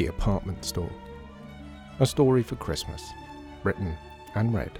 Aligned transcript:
The 0.00 0.06
Apartment 0.06 0.64
Store. 0.64 0.90
A 1.98 2.06
Story 2.06 2.42
for 2.42 2.56
Christmas. 2.56 3.12
Written 3.64 3.94
and 4.34 4.54
read 4.54 4.78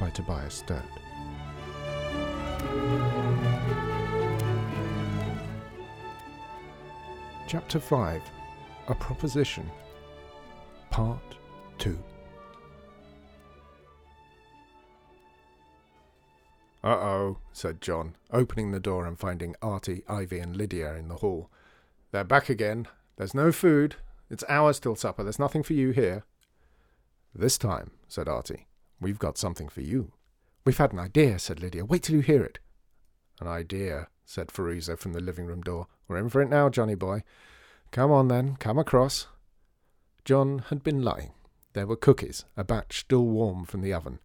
by 0.00 0.08
Tobias 0.08 0.54
Sturt. 0.54 0.82
Chapter 7.46 7.78
5 7.78 8.22
A 8.88 8.94
Proposition. 8.94 9.70
Part 10.88 11.36
2. 11.76 11.98
Uh 16.82 16.88
oh, 16.88 17.38
said 17.52 17.82
John, 17.82 18.16
opening 18.30 18.70
the 18.70 18.80
door 18.80 19.04
and 19.04 19.18
finding 19.18 19.54
Artie, 19.60 20.02
Ivy, 20.08 20.38
and 20.38 20.56
Lydia 20.56 20.94
in 20.94 21.08
the 21.08 21.16
hall. 21.16 21.50
They're 22.10 22.24
back 22.24 22.48
again. 22.48 22.88
There's 23.18 23.34
no 23.34 23.52
food. 23.52 23.96
It's 24.32 24.44
ours 24.48 24.80
till 24.80 24.96
supper. 24.96 25.22
There's 25.22 25.38
nothing 25.38 25.62
for 25.62 25.74
you 25.74 25.90
here. 25.90 26.24
This 27.34 27.58
time, 27.58 27.90
said 28.08 28.28
Artie, 28.28 28.66
we've 28.98 29.18
got 29.18 29.36
something 29.36 29.68
for 29.68 29.82
you. 29.82 30.12
We've 30.64 30.78
had 30.78 30.94
an 30.94 30.98
idea, 30.98 31.38
said 31.38 31.60
Lydia. 31.60 31.84
Wait 31.84 32.02
till 32.02 32.16
you 32.16 32.22
hear 32.22 32.42
it. 32.42 32.58
An 33.42 33.46
idea, 33.46 34.08
said 34.24 34.48
Firuza 34.48 34.98
from 34.98 35.12
the 35.12 35.20
living 35.20 35.44
room 35.44 35.60
door. 35.60 35.86
We're 36.08 36.16
in 36.16 36.30
for 36.30 36.40
it 36.40 36.48
now, 36.48 36.70
Johnny 36.70 36.94
boy. 36.94 37.24
Come 37.90 38.10
on 38.10 38.28
then, 38.28 38.56
come 38.56 38.78
across. 38.78 39.26
John 40.24 40.60
had 40.70 40.82
been 40.82 41.02
lying. 41.02 41.32
There 41.74 41.86
were 41.86 41.96
cookies, 41.96 42.46
a 42.56 42.64
batch 42.64 43.00
still 43.00 43.26
warm 43.26 43.66
from 43.66 43.82
the 43.82 43.92
oven. 43.92 44.18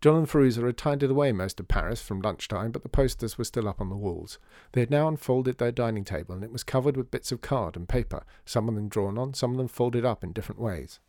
John 0.00 0.16
and 0.16 0.28
Firuza 0.28 0.64
had 0.64 0.76
tidied 0.76 1.10
away 1.10 1.32
most 1.32 1.58
of 1.58 1.66
Paris 1.66 2.00
from 2.00 2.20
lunchtime, 2.20 2.70
but 2.70 2.84
the 2.84 2.88
posters 2.88 3.36
were 3.36 3.44
still 3.44 3.68
up 3.68 3.80
on 3.80 3.88
the 3.88 3.96
walls. 3.96 4.38
They 4.72 4.80
had 4.80 4.90
now 4.90 5.08
unfolded 5.08 5.58
their 5.58 5.72
dining 5.72 6.04
table, 6.04 6.36
and 6.36 6.44
it 6.44 6.52
was 6.52 6.62
covered 6.62 6.96
with 6.96 7.10
bits 7.10 7.32
of 7.32 7.40
card 7.40 7.74
and 7.74 7.88
paper, 7.88 8.24
some 8.44 8.68
of 8.68 8.76
them 8.76 8.88
drawn 8.88 9.18
on, 9.18 9.34
some 9.34 9.50
of 9.50 9.56
them 9.56 9.66
folded 9.66 10.04
up 10.04 10.22
in 10.22 10.32
different 10.32 10.60
ways. 10.60 11.00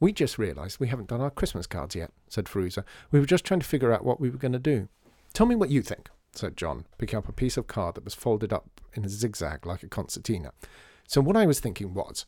We 0.00 0.12
just 0.12 0.38
realised 0.38 0.80
we 0.80 0.88
haven't 0.88 1.08
done 1.08 1.20
our 1.20 1.30
Christmas 1.30 1.66
cards 1.66 1.94
yet, 1.94 2.10
said 2.28 2.46
Firuza. 2.46 2.84
We 3.10 3.20
were 3.20 3.26
just 3.26 3.44
trying 3.44 3.60
to 3.60 3.66
figure 3.66 3.92
out 3.92 4.04
what 4.04 4.20
we 4.20 4.30
were 4.30 4.38
going 4.38 4.52
to 4.52 4.58
do. 4.58 4.88
Tell 5.34 5.46
me 5.46 5.54
what 5.54 5.70
you 5.70 5.82
think, 5.82 6.08
said 6.32 6.56
John, 6.56 6.86
picking 6.96 7.18
up 7.18 7.28
a 7.28 7.32
piece 7.32 7.58
of 7.58 7.66
card 7.66 7.96
that 7.96 8.04
was 8.04 8.14
folded 8.14 8.52
up 8.52 8.80
in 8.94 9.04
a 9.04 9.10
zigzag 9.10 9.66
like 9.66 9.82
a 9.82 9.88
concertina. 9.88 10.52
So 11.06 11.20
what 11.20 11.36
I 11.36 11.46
was 11.46 11.60
thinking 11.60 11.92
was, 11.92 12.24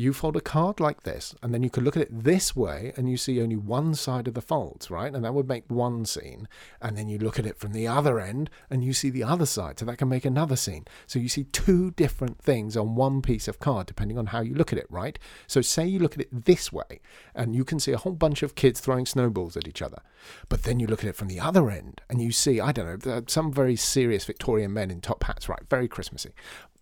you 0.00 0.14
fold 0.14 0.34
a 0.34 0.40
card 0.40 0.80
like 0.80 1.02
this, 1.02 1.34
and 1.42 1.52
then 1.52 1.62
you 1.62 1.68
could 1.68 1.82
look 1.82 1.94
at 1.94 2.02
it 2.02 2.24
this 2.24 2.56
way, 2.56 2.90
and 2.96 3.10
you 3.10 3.18
see 3.18 3.42
only 3.42 3.54
one 3.56 3.94
side 3.94 4.26
of 4.26 4.32
the 4.32 4.40
folds, 4.40 4.90
right? 4.90 5.14
And 5.14 5.22
that 5.22 5.34
would 5.34 5.46
make 5.46 5.64
one 5.68 6.06
scene. 6.06 6.48
And 6.80 6.96
then 6.96 7.06
you 7.10 7.18
look 7.18 7.38
at 7.38 7.44
it 7.44 7.58
from 7.58 7.72
the 7.72 7.86
other 7.86 8.18
end, 8.18 8.48
and 8.70 8.82
you 8.82 8.94
see 8.94 9.10
the 9.10 9.24
other 9.24 9.44
side, 9.44 9.78
so 9.78 9.84
that 9.84 9.98
can 9.98 10.08
make 10.08 10.24
another 10.24 10.56
scene. 10.56 10.86
So 11.06 11.18
you 11.18 11.28
see 11.28 11.44
two 11.44 11.90
different 11.90 12.40
things 12.40 12.78
on 12.78 12.94
one 12.94 13.20
piece 13.20 13.46
of 13.46 13.58
card, 13.58 13.86
depending 13.86 14.16
on 14.16 14.26
how 14.26 14.40
you 14.40 14.54
look 14.54 14.72
at 14.72 14.78
it, 14.78 14.86
right? 14.88 15.18
So 15.46 15.60
say 15.60 15.86
you 15.86 15.98
look 15.98 16.14
at 16.14 16.22
it 16.22 16.46
this 16.46 16.72
way, 16.72 17.00
and 17.34 17.54
you 17.54 17.66
can 17.66 17.78
see 17.78 17.92
a 17.92 17.98
whole 17.98 18.14
bunch 18.14 18.42
of 18.42 18.54
kids 18.54 18.80
throwing 18.80 19.04
snowballs 19.04 19.54
at 19.54 19.68
each 19.68 19.82
other. 19.82 20.00
But 20.48 20.62
then 20.62 20.80
you 20.80 20.86
look 20.86 21.04
at 21.04 21.10
it 21.10 21.16
from 21.16 21.28
the 21.28 21.40
other 21.40 21.68
end, 21.70 22.00
and 22.08 22.22
you 22.22 22.32
see, 22.32 22.58
I 22.58 22.72
don't 22.72 23.04
know, 23.04 23.22
some 23.26 23.52
very 23.52 23.76
serious 23.76 24.24
Victorian 24.24 24.72
men 24.72 24.90
in 24.90 25.02
top 25.02 25.24
hats, 25.24 25.46
right? 25.46 25.68
Very 25.68 25.88
Christmassy. 25.88 26.32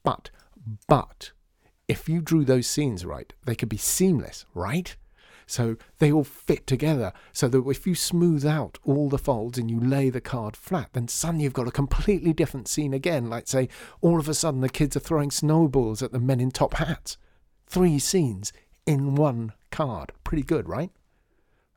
But, 0.04 0.30
but, 0.86 1.32
if 1.88 2.08
you 2.08 2.20
drew 2.20 2.44
those 2.44 2.66
scenes 2.66 3.04
right, 3.04 3.32
they 3.44 3.54
could 3.54 3.68
be 3.68 3.78
seamless, 3.78 4.44
right? 4.54 4.94
So 5.46 5.76
they 5.98 6.12
all 6.12 6.24
fit 6.24 6.66
together. 6.66 7.12
So 7.32 7.48
that 7.48 7.66
if 7.66 7.86
you 7.86 7.94
smooth 7.94 8.44
out 8.44 8.78
all 8.84 9.08
the 9.08 9.16
folds 9.16 9.56
and 9.56 9.70
you 9.70 9.80
lay 9.80 10.10
the 10.10 10.20
card 10.20 10.54
flat, 10.54 10.90
then 10.92 11.08
suddenly 11.08 11.44
you've 11.44 11.54
got 11.54 11.66
a 11.66 11.72
completely 11.72 12.34
different 12.34 12.68
scene 12.68 12.92
again. 12.92 13.30
Like, 13.30 13.48
say, 13.48 13.70
all 14.02 14.20
of 14.20 14.28
a 14.28 14.34
sudden 14.34 14.60
the 14.60 14.68
kids 14.68 14.94
are 14.94 15.00
throwing 15.00 15.30
snowballs 15.30 16.02
at 16.02 16.12
the 16.12 16.20
men 16.20 16.38
in 16.38 16.50
top 16.50 16.74
hats. 16.74 17.16
Three 17.66 17.98
scenes 17.98 18.52
in 18.84 19.14
one 19.14 19.54
card. 19.70 20.12
Pretty 20.22 20.42
good, 20.42 20.68
right? 20.68 20.90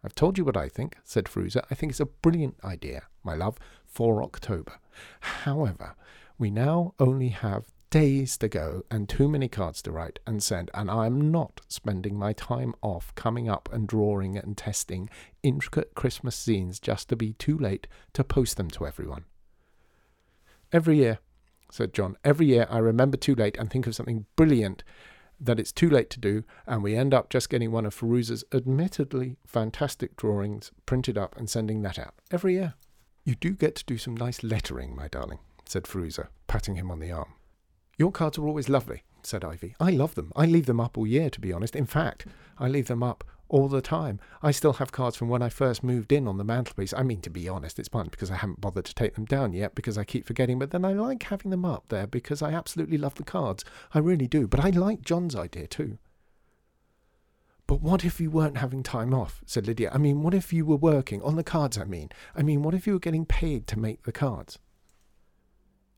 I've 0.04 0.16
told 0.16 0.38
you 0.38 0.44
what 0.44 0.58
I 0.58 0.68
think, 0.68 0.98
said 1.06 1.26
Firuza. 1.26 1.64
I 1.72 1.76
think 1.76 1.92
it's 1.92 2.00
a 2.00 2.06
brilliant 2.06 2.58
idea, 2.66 3.04
my 3.24 3.36
love, 3.36 3.58
for 3.86 4.22
October. 4.22 4.74
However, 5.22 5.96
we 6.38 6.50
now 6.52 6.94
only 7.00 7.30
have 7.30 7.72
days 7.92 8.38
to 8.38 8.48
go 8.48 8.84
and 8.90 9.08
too 9.08 9.28
many 9.28 9.50
cards 9.50 9.82
to 9.84 9.92
write 9.92 10.20
and 10.26 10.42
send, 10.42 10.72
and 10.74 10.90
I'm 10.90 11.30
not 11.30 11.62
spending 11.68 12.18
my 12.18 12.34
time 12.34 12.74
off 12.82 13.14
coming 13.16 13.48
up 13.50 13.70
and 13.72 13.88
drawing 13.88 14.38
and 14.38 14.58
testing 14.58 15.10
intricate 15.44 15.94
Christmas 15.94 16.36
scenes 16.36 16.80
just 16.80 17.10
to 17.10 17.16
be 17.16 17.34
too 17.34 17.58
late 17.58 17.88
to 18.14 18.24
post 18.24 18.58
them 18.58 18.70
to 18.72 18.88
everyone. 18.88 19.26
Every 20.72 20.98
year, 20.98 21.20
said 21.70 21.94
John, 21.94 22.16
every 22.24 22.48
year 22.48 22.66
I 22.70 22.80
remember 22.80 23.18
too 23.18 23.36
late 23.36 23.58
and 23.58 23.70
think 23.70 23.86
of 23.86 23.96
something 23.96 24.26
brilliant 24.38 24.84
that 25.40 25.60
it's 25.60 25.74
too 25.74 25.90
late 25.90 26.10
to 26.12 26.20
do, 26.20 26.44
and 26.66 26.82
we 26.82 26.96
end 26.96 27.14
up 27.14 27.30
just 27.30 27.50
getting 27.50 27.72
one 27.72 27.86
of 27.86 27.96
Firuza's 27.96 28.46
admittedly 28.54 29.36
fantastic 29.46 30.16
drawings 30.16 30.72
printed 30.86 31.18
up 31.18 31.36
and 31.36 31.50
sending 31.50 31.82
that 31.82 32.00
out. 32.00 32.14
Every 32.32 32.54
year. 32.54 32.76
You 33.26 33.36
do 33.36 33.52
get 33.52 33.76
to 33.76 33.86
do 33.86 33.98
some 33.98 34.16
nice 34.16 34.44
lettering, 34.44 34.96
my 34.96 35.08
darling, 35.08 35.40
said 35.66 35.84
Firuza, 35.84 36.28
patting 36.48 36.76
him 36.76 36.90
on 36.90 37.00
the 37.00 37.12
arm. 37.12 37.34
Your 38.02 38.12
cards 38.12 38.40
are 38.40 38.48
always 38.48 38.68
lovely, 38.68 39.04
said 39.22 39.46
Ivy. 39.46 39.76
I 39.80 39.92
love 39.92 40.16
them. 40.16 40.32
I 40.36 40.48
leave 40.48 40.66
them 40.66 40.80
up 40.80 40.98
all 40.98 41.06
year, 41.06 41.30
to 41.30 41.40
be 41.40 41.54
honest. 41.54 41.76
In 41.76 41.86
fact, 41.86 42.26
I 42.58 42.68
leave 42.68 42.88
them 42.88 43.04
up 43.04 43.24
all 43.48 43.68
the 43.68 43.80
time. 43.80 44.20
I 44.42 44.50
still 44.50 44.74
have 44.74 44.92
cards 44.92 45.16
from 45.16 45.30
when 45.30 45.44
I 45.44 45.50
first 45.50 45.84
moved 45.84 46.12
in 46.12 46.28
on 46.28 46.40
the 46.40 46.44
mantelpiece. 46.44 46.96
I 46.96 47.04
mean, 47.04 47.22
to 47.22 47.30
be 47.30 47.48
honest, 47.48 47.78
it's 47.78 47.90
partly 47.90 48.10
because 48.10 48.32
I 48.32 48.38
haven't 48.38 48.60
bothered 48.60 48.86
to 48.86 48.96
take 48.96 49.14
them 49.14 49.26
down 49.26 49.54
yet 49.54 49.76
because 49.76 50.00
I 50.00 50.04
keep 50.04 50.26
forgetting, 50.26 50.58
but 50.58 50.72
then 50.72 50.84
I 50.84 50.94
like 50.94 51.22
having 51.22 51.52
them 51.52 51.64
up 51.64 51.90
there 51.90 52.08
because 52.08 52.42
I 52.42 52.54
absolutely 52.54 52.98
love 52.98 53.14
the 53.14 53.24
cards. 53.24 53.64
I 53.94 54.00
really 54.00 54.26
do. 54.26 54.48
But 54.48 54.62
I 54.62 54.72
like 54.72 55.02
John's 55.04 55.36
idea 55.36 55.68
too. 55.68 56.00
But 57.68 57.84
what 57.84 58.04
if 58.04 58.20
you 58.20 58.32
weren't 58.32 58.58
having 58.58 58.82
time 58.82 59.14
off? 59.14 59.44
said 59.46 59.68
Lydia. 59.68 59.92
I 59.94 60.00
mean, 60.00 60.24
what 60.24 60.34
if 60.34 60.52
you 60.52 60.66
were 60.66 60.76
working 60.76 61.22
on 61.22 61.36
the 61.36 61.44
cards? 61.44 61.78
I 61.78 61.84
mean, 61.84 62.10
I 62.36 62.42
mean, 62.42 62.64
what 62.64 62.74
if 62.74 62.88
you 62.88 62.94
were 62.94 63.00
getting 63.00 63.28
paid 63.28 63.68
to 63.68 63.78
make 63.78 64.06
the 64.06 64.12
cards? 64.12 64.58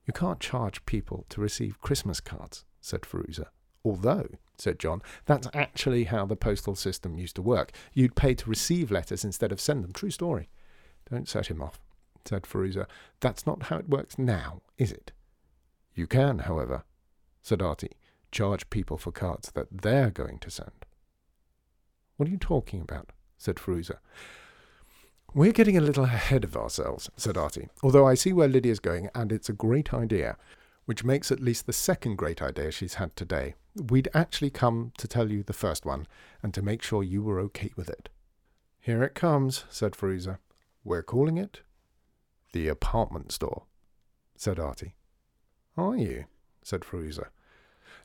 You 0.06 0.14
can't 0.14 0.40
charge 0.40 0.86
people 0.86 1.26
to 1.30 1.42
receive 1.42 1.82
Christmas 1.82 2.20
cards, 2.20 2.66
said 2.82 3.02
Firuza. 3.02 3.48
Although, 3.86 4.28
said 4.58 4.80
John, 4.80 5.02
that's 5.26 5.48
actually 5.54 6.06
how 6.06 6.26
the 6.26 6.36
postal 6.36 6.76
system 6.76 7.18
used 7.18 7.36
to 7.36 7.42
work. 7.42 7.72
You'd 7.94 8.16
pay 8.16 8.34
to 8.36 8.50
receive 8.50 8.92
letters 8.92 9.24
instead 9.24 9.52
of 9.52 9.60
send 9.62 9.84
them. 9.84 9.92
True 9.92 10.12
story. 10.12 10.50
Don't 11.10 11.28
set 11.28 11.48
him 11.48 11.62
off, 11.62 11.80
said 12.26 12.44
Firuza. 12.44 12.88
That's 13.20 13.46
not 13.46 13.64
how 13.64 13.78
it 13.78 13.90
works 13.90 14.18
now, 14.18 14.62
is 14.78 14.92
it? 14.92 15.12
You 15.96 16.08
can, 16.08 16.40
however, 16.40 16.84
said 17.42 17.62
Artie, 17.62 17.98
charge 18.32 18.70
people 18.70 18.98
for 18.98 19.12
cards 19.12 19.52
that 19.52 19.68
they're 19.82 20.10
going 20.10 20.40
to 20.40 20.50
send. 20.50 20.86
What 22.18 22.28
are 22.28 22.32
you 22.32 22.38
talking 22.38 22.82
about? 22.82 23.12
said 23.38 23.56
Firuza. 23.58 23.98
We're 25.36 25.52
getting 25.52 25.76
a 25.76 25.82
little 25.82 26.04
ahead 26.04 26.44
of 26.44 26.56
ourselves, 26.56 27.10
said 27.18 27.38
Artie, 27.38 27.70
although 27.82 28.06
I 28.06 28.14
see 28.14 28.32
where 28.34 28.48
Lydia's 28.48 28.80
going, 28.80 29.10
and 29.16 29.32
it's 29.32 29.50
a 29.50 29.54
great 29.54 29.92
idea, 29.92 30.38
which 30.86 31.04
makes 31.04 31.32
at 31.32 31.40
least 31.40 31.66
the 31.66 31.74
second 31.74 32.18
great 32.18 32.40
idea 32.40 32.70
she's 32.70 32.96
had 32.96 33.16
today. 33.16 33.56
We'd 33.90 34.10
actually 34.14 34.52
come 34.52 34.92
to 35.00 35.08
tell 35.08 35.32
you 35.32 35.42
the 35.42 35.52
first 35.52 35.88
one, 35.88 36.06
and 36.44 36.54
to 36.54 36.62
make 36.62 36.84
sure 36.84 37.02
you 37.02 37.24
were 37.24 37.40
okay 37.40 37.72
with 37.76 37.90
it. 37.90 38.10
Here 38.80 39.02
it 39.02 39.16
comes, 39.16 39.66
said 39.72 39.94
Firuza. 39.94 40.38
We're 40.84 41.02
calling 41.02 41.40
it 41.40 41.62
the 42.52 42.68
apartment 42.68 43.32
store, 43.32 43.64
said 44.36 44.60
Artie. 44.60 44.94
Are 45.76 45.98
you? 45.98 46.26
said 46.62 46.82
Firuza. 46.82 47.30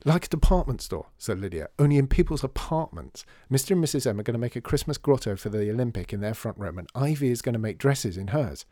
Like 0.05 0.25
a 0.25 0.29
department 0.29 0.81
store, 0.81 1.07
said 1.17 1.39
Lydia, 1.39 1.67
only 1.77 1.97
in 1.97 2.07
people's 2.07 2.43
apartments. 2.43 3.25
Mr. 3.51 3.71
and 3.71 3.83
Mrs. 3.83 4.07
M 4.07 4.19
are 4.19 4.23
going 4.23 4.33
to 4.33 4.39
make 4.39 4.55
a 4.55 4.61
Christmas 4.61 4.97
grotto 4.97 5.35
for 5.35 5.49
the 5.49 5.69
Olympic 5.69 6.13
in 6.13 6.21
their 6.21 6.33
front 6.33 6.57
room, 6.57 6.77
and 6.77 6.87
Ivy 6.95 7.31
is 7.31 7.41
going 7.41 7.53
to 7.53 7.59
make 7.59 7.77
dresses 7.77 8.15
in 8.15 8.27
hers. 8.27 8.65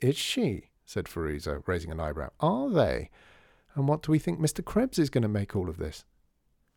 Is 0.00 0.16
she? 0.16 0.70
said 0.84 1.06
Firuza, 1.06 1.62
raising 1.66 1.90
an 1.90 2.00
eyebrow. 2.00 2.30
Are 2.40 2.70
they? 2.70 3.10
And 3.74 3.88
what 3.88 4.02
do 4.02 4.12
we 4.12 4.18
think 4.18 4.40
Mr. 4.40 4.64
Krebs 4.64 4.98
is 4.98 5.10
going 5.10 5.22
to 5.22 5.28
make 5.28 5.56
all 5.56 5.68
of 5.68 5.76
this? 5.76 6.04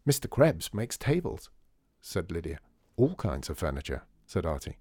Mr. 0.07 0.30
Krebs 0.30 0.74
makes 0.74 0.98
tables, 0.98 1.50
said 2.01 2.31
Lydia. 2.31 2.60
All 2.98 3.16
kinds 3.16 3.50
of 3.50 3.57
furniture, 3.57 4.04
said 4.25 4.46
Artie. 4.46 4.78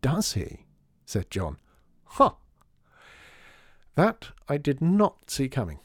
Does 0.00 0.32
he? 0.32 0.66
said 1.04 1.30
John. 1.30 1.58
Ha! 2.04 2.28
Huh. 2.28 2.34
That 3.94 4.28
I 4.48 4.56
did 4.56 4.80
not 4.80 5.30
see 5.30 5.48
coming. 5.48 5.80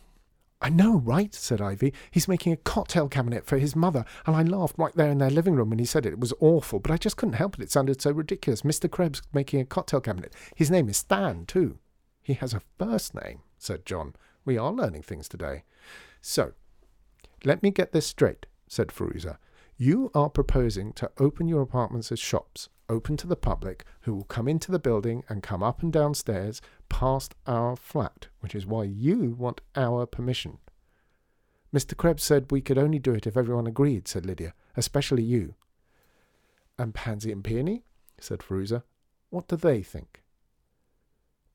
I 0.60 0.70
know, 0.70 0.98
right? 0.98 1.34
said 1.36 1.62
Ivy. 1.62 1.94
He's 2.10 2.28
making 2.28 2.52
a 2.52 2.58
cocktail 2.58 3.08
cabinet 3.08 3.46
for 3.46 3.60
his 3.60 3.76
mother, 3.76 4.06
and 4.26 4.36
I 4.36 4.42
laughed 4.42 4.78
right 4.78 4.96
there 4.96 5.10
in 5.12 5.20
their 5.20 5.30
living 5.30 5.56
room 5.56 5.70
when 5.70 5.80
he 5.80 5.86
said 5.86 6.06
it. 6.06 6.14
It 6.14 6.20
was 6.20 6.34
awful, 6.40 6.80
but 6.80 6.92
I 6.92 6.98
just 6.98 7.16
couldn't 7.16 7.34
help 7.34 7.56
it. 7.56 7.62
It 7.62 7.72
sounded 7.72 8.02
so 8.02 8.12
ridiculous. 8.12 8.64
Mr. 8.64 8.90
Krebs 8.90 9.22
making 9.34 9.60
a 9.60 9.66
cocktail 9.66 10.02
cabinet. 10.02 10.34
His 10.56 10.72
name 10.72 10.90
is 10.90 10.98
Stan, 10.98 11.46
too. 11.46 11.78
He 12.24 12.34
has 12.34 12.54
a 12.54 12.62
first 12.80 13.14
name, 13.14 13.42
said 13.58 13.86
John. 13.86 14.16
We 14.46 14.58
are 14.58 14.72
learning 14.72 15.04
things 15.04 15.30
today. 15.30 15.64
So, 16.22 16.54
let 17.46 17.62
me 17.62 17.70
get 17.70 17.92
this 17.92 18.08
straight, 18.08 18.48
said 18.68 18.88
Firuza. 18.88 19.38
You 19.78 20.10
are 20.16 20.30
proposing 20.30 20.92
to 20.94 21.12
open 21.20 21.48
your 21.48 21.62
apartments 21.62 22.12
as 22.12 22.20
shops, 22.20 22.70
open 22.90 23.18
to 23.18 23.28
the 23.28 23.36
public, 23.36 23.84
who 24.02 24.16
will 24.16 24.24
come 24.24 24.48
into 24.48 24.72
the 24.72 24.80
building 24.80 25.24
and 25.30 25.44
come 25.44 25.62
up 25.62 25.82
and 25.82 25.92
down 25.92 26.14
stairs 26.14 26.62
past 26.90 27.36
our 27.46 27.76
flat, 27.76 28.28
which 28.40 28.56
is 28.56 28.66
why 28.66 28.84
you 28.84 29.36
want 29.38 29.62
our 29.76 30.06
permission. 30.06 30.58
Mr. 31.74 31.96
Krebs 31.96 32.24
said 32.24 32.52
we 32.52 32.62
could 32.62 32.78
only 32.78 33.00
do 33.00 33.14
it 33.14 33.28
if 33.28 33.36
everyone 33.36 33.68
agreed, 33.68 34.08
said 34.08 34.26
Lydia, 34.26 34.54
especially 34.76 35.24
you. 35.24 35.56
And 36.78 36.94
Pansy 36.94 37.32
and 37.32 37.44
Peony? 37.44 37.84
said 38.20 38.40
Firuza. 38.40 38.84
What 39.30 39.48
do 39.48 39.56
they 39.56 39.84
think? 39.84 40.24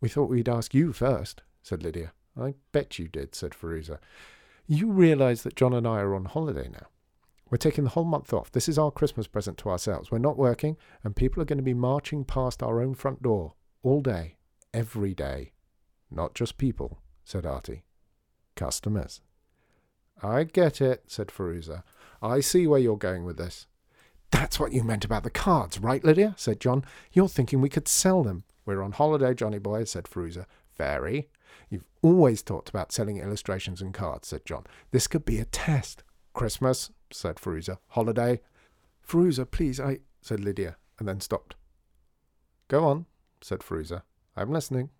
We 0.00 0.08
thought 0.08 0.28
we'd 0.28 0.48
ask 0.48 0.74
you 0.74 0.92
first, 0.92 1.42
said 1.62 1.82
Lydia. 1.82 2.12
I 2.38 2.54
bet 2.72 2.98
you 2.98 3.08
did, 3.08 3.34
said 3.34 3.52
Firuza. 3.52 3.98
You 4.66 4.90
realize 4.90 5.42
that 5.42 5.56
John 5.56 5.72
and 5.72 5.86
I 5.86 6.00
are 6.00 6.14
on 6.14 6.26
holiday 6.26 6.68
now. 6.68 6.86
We're 7.52 7.58
taking 7.58 7.84
the 7.84 7.90
whole 7.90 8.04
month 8.04 8.32
off. 8.32 8.50
This 8.50 8.66
is 8.66 8.78
our 8.78 8.90
Christmas 8.90 9.26
present 9.26 9.58
to 9.58 9.68
ourselves. 9.68 10.10
We're 10.10 10.16
not 10.16 10.38
working, 10.38 10.78
and 11.04 11.14
people 11.14 11.42
are 11.42 11.44
going 11.44 11.58
to 11.58 11.62
be 11.62 11.74
marching 11.74 12.24
past 12.24 12.62
our 12.62 12.80
own 12.80 12.94
front 12.94 13.22
door 13.22 13.52
all 13.82 14.00
day, 14.00 14.38
every 14.72 15.12
day. 15.12 15.52
Not 16.10 16.34
just 16.34 16.56
people, 16.56 17.02
said 17.24 17.44
Artie. 17.44 17.84
Customers. 18.56 19.20
I 20.22 20.44
get 20.44 20.80
it, 20.80 21.02
said 21.08 21.26
Firuza. 21.26 21.82
I 22.22 22.40
see 22.40 22.66
where 22.66 22.80
you're 22.80 22.96
going 22.96 23.26
with 23.26 23.36
this. 23.36 23.66
That's 24.30 24.58
what 24.58 24.72
you 24.72 24.82
meant 24.82 25.04
about 25.04 25.22
the 25.22 25.28
cards, 25.28 25.78
right, 25.78 26.02
Lydia? 26.02 26.32
said 26.38 26.58
John. 26.58 26.86
You're 27.12 27.28
thinking 27.28 27.60
we 27.60 27.68
could 27.68 27.86
sell 27.86 28.22
them. 28.22 28.44
We're 28.64 28.82
on 28.82 28.92
holiday, 28.92 29.34
Johnny 29.34 29.58
boy, 29.58 29.84
said 29.84 30.04
Firuza. 30.04 30.46
Very. 30.78 31.28
You've 31.68 31.84
always 32.00 32.42
talked 32.42 32.70
about 32.70 32.92
selling 32.92 33.18
illustrations 33.18 33.82
and 33.82 33.92
cards, 33.92 34.28
said 34.28 34.46
John. 34.46 34.64
This 34.90 35.06
could 35.06 35.26
be 35.26 35.38
a 35.38 35.44
test. 35.44 36.02
Christmas, 36.32 36.90
said 37.10 37.36
Firuza. 37.36 37.78
Holiday. 37.88 38.40
Firuza, 39.06 39.50
please, 39.50 39.80
I, 39.80 39.98
said 40.20 40.40
Lydia, 40.40 40.76
and 40.98 41.08
then 41.08 41.20
stopped. 41.20 41.56
Go 42.68 42.84
on, 42.84 43.06
said 43.40 43.60
Firuza. 43.60 44.02
I'm 44.36 44.50
listening. 44.50 44.90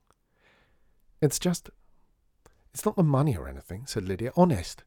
It's 1.20 1.38
just. 1.38 1.70
It's 2.74 2.84
not 2.84 2.96
the 2.96 3.02
money 3.02 3.36
or 3.36 3.48
anything, 3.48 3.84
said 3.86 4.08
Lydia. 4.08 4.32
Honest. 4.36 4.84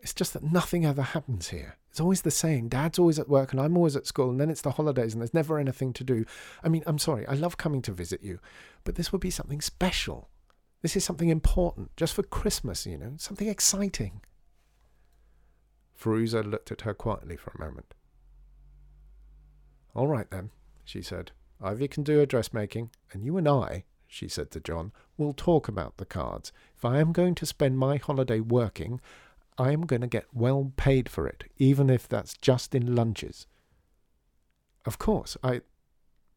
It's 0.00 0.14
just 0.14 0.32
that 0.32 0.42
nothing 0.42 0.86
ever 0.86 1.02
happens 1.02 1.48
here. 1.48 1.76
It's 1.90 2.00
always 2.00 2.22
the 2.22 2.30
same. 2.30 2.68
Dad's 2.68 2.98
always 2.98 3.18
at 3.18 3.28
work 3.28 3.52
and 3.52 3.60
I'm 3.60 3.76
always 3.76 3.96
at 3.96 4.06
school, 4.06 4.30
and 4.30 4.40
then 4.40 4.48
it's 4.48 4.62
the 4.62 4.72
holidays 4.72 5.12
and 5.12 5.20
there's 5.20 5.34
never 5.34 5.58
anything 5.58 5.92
to 5.94 6.04
do. 6.04 6.24
I 6.62 6.68
mean, 6.68 6.82
I'm 6.86 6.98
sorry, 6.98 7.26
I 7.26 7.34
love 7.34 7.56
coming 7.56 7.82
to 7.82 7.92
visit 7.92 8.22
you, 8.22 8.38
but 8.84 8.94
this 8.94 9.12
would 9.12 9.20
be 9.20 9.30
something 9.30 9.60
special. 9.60 10.30
This 10.82 10.96
is 10.96 11.04
something 11.04 11.28
important, 11.28 11.90
just 11.96 12.14
for 12.14 12.22
Christmas, 12.22 12.86
you 12.86 12.96
know, 12.96 13.14
something 13.18 13.48
exciting. 13.48 14.22
Firuza 16.00 16.48
looked 16.48 16.72
at 16.72 16.82
her 16.82 16.94
quietly 16.94 17.36
for 17.36 17.50
a 17.50 17.60
moment. 17.60 17.94
All 19.94 20.06
right 20.06 20.30
then, 20.30 20.50
she 20.84 21.02
said. 21.02 21.32
Ivy 21.60 21.88
can 21.88 22.04
do 22.04 22.18
her 22.18 22.26
dressmaking, 22.26 22.90
and 23.12 23.24
you 23.24 23.36
and 23.36 23.46
I, 23.46 23.84
she 24.06 24.28
said 24.28 24.50
to 24.52 24.60
John, 24.60 24.92
will 25.18 25.34
talk 25.34 25.68
about 25.68 25.98
the 25.98 26.06
cards. 26.06 26.52
If 26.74 26.84
I 26.84 27.00
am 27.00 27.12
going 27.12 27.34
to 27.34 27.46
spend 27.46 27.78
my 27.78 27.98
holiday 27.98 28.40
working, 28.40 29.00
I 29.58 29.72
am 29.72 29.82
going 29.82 30.00
to 30.00 30.06
get 30.06 30.24
well 30.32 30.72
paid 30.76 31.08
for 31.08 31.26
it, 31.26 31.44
even 31.58 31.90
if 31.90 32.08
that's 32.08 32.34
just 32.40 32.74
in 32.74 32.94
lunches. 32.94 33.46
Of 34.86 34.98
course, 34.98 35.36
I. 35.42 35.60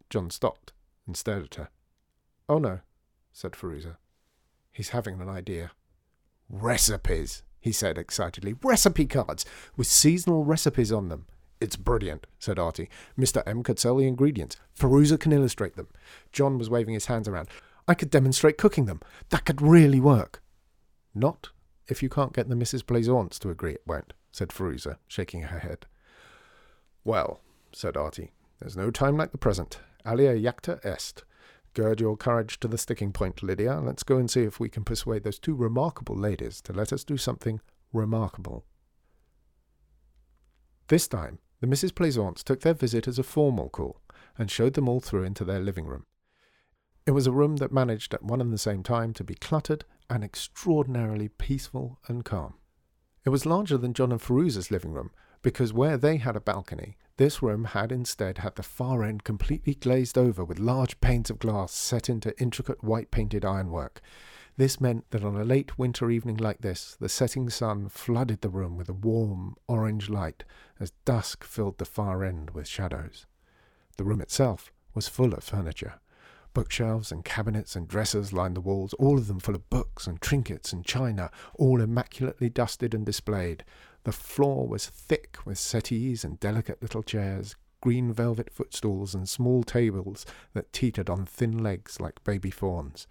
John 0.09 0.29
stopped 0.29 0.73
and 1.07 1.15
stared 1.15 1.45
at 1.45 1.55
her. 1.55 1.69
Oh 2.49 2.59
no, 2.59 2.79
said 3.31 3.53
Firuza. 3.53 3.95
He's 4.73 4.89
having 4.89 5.21
an 5.21 5.29
idea. 5.29 5.71
Recipes, 6.49 7.43
he 7.63 7.71
said 7.71 7.97
excitedly. 7.97 8.55
Recipe 8.61 9.05
cards 9.05 9.45
with 9.77 9.87
seasonal 9.87 10.43
recipes 10.43 10.91
on 10.91 11.07
them. 11.07 11.25
It's 11.61 11.77
brilliant, 11.77 12.27
said 12.37 12.59
Artie. 12.59 12.89
Mr. 13.17 13.41
M 13.45 13.63
could 13.63 13.79
sell 13.79 13.95
the 13.95 14.05
ingredients. 14.05 14.57
Firuza 14.77 15.17
can 15.17 15.31
illustrate 15.31 15.77
them. 15.77 15.87
John 16.33 16.57
was 16.57 16.69
waving 16.69 16.93
his 16.93 17.05
hands 17.05 17.25
around. 17.25 17.47
I 17.87 17.93
could 17.93 18.09
demonstrate 18.09 18.57
cooking 18.57 18.85
them. 18.85 18.99
That 19.29 19.45
could 19.45 19.61
really 19.61 20.01
work. 20.01 20.43
Not 21.15 21.51
if 21.87 22.03
you 22.03 22.09
can't 22.09 22.33
get 22.33 22.49
the 22.49 22.55
Mrs. 22.55 22.85
Plaisance 22.85 23.39
to 23.39 23.49
agree 23.49 23.71
it 23.71 23.83
won't, 23.87 24.11
said 24.33 24.49
Firuza, 24.49 24.97
shaking 25.07 25.43
her 25.43 25.59
head. 25.59 25.85
Well, 27.05 27.39
said 27.71 27.95
Artie, 27.95 28.31
there's 28.59 28.75
no 28.75 28.91
time 28.91 29.15
like 29.15 29.31
the 29.31 29.37
present. 29.37 29.79
Alea 30.03 30.37
jacta 30.37 30.81
est. 30.83 31.23
Gird 31.73 31.99
your 31.99 32.15
courage 32.15 32.59
to 32.59 32.67
the 32.67 32.77
sticking 32.77 33.11
point, 33.11 33.41
Lydia. 33.41 33.79
Let's 33.79 34.03
go 34.03 34.17
and 34.17 34.29
see 34.29 34.41
if 34.41 34.59
we 34.59 34.69
can 34.69 34.83
persuade 34.83 35.23
those 35.23 35.39
two 35.39 35.55
remarkable 35.55 36.15
ladies 36.15 36.61
to 36.61 36.73
let 36.73 36.93
us 36.93 37.03
do 37.03 37.17
something 37.17 37.61
remarkable. 37.91 38.65
This 40.87 41.07
time, 41.07 41.39
the 41.61 41.67
Misses 41.67 41.91
Plaisance 41.91 42.43
took 42.43 42.61
their 42.61 42.75
visit 42.75 43.07
as 43.07 43.17
a 43.17 43.23
formal 43.23 43.69
call 43.69 44.01
and 44.37 44.51
showed 44.51 44.73
them 44.73 44.87
all 44.87 44.99
through 44.99 45.23
into 45.23 45.43
their 45.43 45.59
living 45.59 45.85
room. 45.85 46.05
It 47.05 47.11
was 47.11 47.25
a 47.25 47.31
room 47.31 47.55
that 47.57 47.71
managed 47.71 48.13
at 48.13 48.23
one 48.23 48.39
and 48.39 48.53
the 48.53 48.57
same 48.57 48.83
time 48.83 49.13
to 49.13 49.23
be 49.23 49.35
cluttered 49.35 49.85
and 50.09 50.23
extraordinarily 50.23 51.27
peaceful 51.27 51.99
and 52.07 52.23
calm. 52.23 52.55
It 53.25 53.29
was 53.29 53.45
larger 53.45 53.77
than 53.77 53.93
John 53.93 54.11
and 54.11 54.21
Firuza's 54.21 54.69
living 54.69 54.91
room, 54.91 55.11
because 55.41 55.73
where 55.73 55.97
they 55.97 56.17
had 56.17 56.35
a 56.35 56.41
balcony, 56.41 56.97
this 57.17 57.41
room 57.41 57.65
had 57.65 57.91
instead 57.91 58.39
had 58.39 58.55
the 58.55 58.63
far 58.63 59.03
end 59.03 59.23
completely 59.23 59.75
glazed 59.75 60.17
over 60.17 60.43
with 60.43 60.59
large 60.59 60.99
panes 60.99 61.29
of 61.29 61.39
glass 61.39 61.71
set 61.71 62.09
into 62.09 62.39
intricate 62.41 62.83
white 62.83 63.11
painted 63.11 63.45
ironwork. 63.45 64.01
This 64.55 64.79
meant 64.79 65.09
that 65.09 65.23
on 65.23 65.35
a 65.35 65.43
late 65.43 65.79
winter 65.79 66.11
evening 66.11 66.37
like 66.37 66.61
this, 66.61 66.95
the 66.99 67.09
setting 67.09 67.49
sun 67.49 67.89
flooded 67.89 68.41
the 68.41 68.49
room 68.49 68.77
with 68.77 68.89
a 68.89 68.93
warm 68.93 69.55
orange 69.67 70.09
light 70.09 70.43
as 70.79 70.91
dusk 71.05 71.43
filled 71.43 71.79
the 71.79 71.85
far 71.85 72.23
end 72.23 72.51
with 72.51 72.67
shadows. 72.67 73.25
The 73.97 74.03
room 74.03 74.21
itself 74.21 74.71
was 74.93 75.07
full 75.07 75.33
of 75.33 75.43
furniture. 75.43 75.99
Bookshelves 76.53 77.11
and 77.11 77.25
cabinets 77.25 77.75
and 77.75 77.87
dressers 77.87 78.31
lined 78.31 78.55
the 78.55 78.61
walls, 78.61 78.93
all 78.93 79.17
of 79.17 79.25
them 79.25 79.39
full 79.39 79.55
of 79.55 79.69
books 79.71 80.05
and 80.05 80.21
trinkets 80.21 80.71
and 80.71 80.85
china, 80.85 81.31
all 81.55 81.81
immaculately 81.81 82.47
dusted 82.47 82.93
and 82.93 83.05
displayed. 83.05 83.65
The 84.03 84.11
floor 84.11 84.67
was 84.67 84.87
thick 84.87 85.37
with 85.45 85.57
settees 85.57 86.23
and 86.23 86.39
delicate 86.39 86.81
little 86.81 87.03
chairs, 87.03 87.55
green 87.81 88.11
velvet 88.11 88.49
footstools 88.51 89.15
and 89.15 89.27
small 89.27 89.63
tables 89.63 90.25
that 90.53 90.73
teetered 90.73 91.09
on 91.09 91.25
thin 91.25 91.63
legs 91.63 92.01
like 92.01 92.23
baby 92.23 92.51
fawns. 92.51 93.07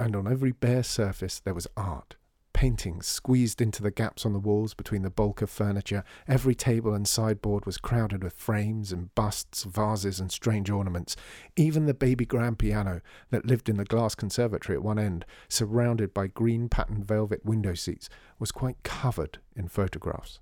And 0.00 0.16
on 0.16 0.26
every 0.26 0.52
bare 0.52 0.82
surface 0.82 1.38
there 1.38 1.54
was 1.54 1.66
art, 1.76 2.16
paintings 2.52 3.06
squeezed 3.06 3.60
into 3.60 3.82
the 3.82 3.90
gaps 3.90 4.24
on 4.24 4.32
the 4.32 4.38
walls 4.38 4.74
between 4.74 5.02
the 5.02 5.10
bulk 5.10 5.42
of 5.42 5.50
furniture. 5.50 6.04
Every 6.28 6.54
table 6.54 6.94
and 6.94 7.06
sideboard 7.06 7.66
was 7.66 7.78
crowded 7.78 8.22
with 8.22 8.34
frames 8.34 8.92
and 8.92 9.14
busts, 9.14 9.64
vases, 9.64 10.20
and 10.20 10.30
strange 10.30 10.70
ornaments. 10.70 11.16
Even 11.56 11.86
the 11.86 11.94
baby 11.94 12.24
grand 12.24 12.58
piano 12.58 13.00
that 13.30 13.46
lived 13.46 13.68
in 13.68 13.76
the 13.76 13.84
glass 13.84 14.14
conservatory 14.14 14.76
at 14.76 14.82
one 14.82 14.98
end, 14.98 15.24
surrounded 15.48 16.12
by 16.14 16.26
green 16.26 16.68
patterned 16.68 17.04
velvet 17.04 17.44
window 17.44 17.74
seats, 17.74 18.08
was 18.38 18.52
quite 18.52 18.82
covered 18.82 19.38
in 19.56 19.68
photographs. 19.68 20.40